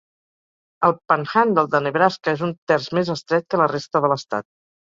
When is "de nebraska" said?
1.75-2.35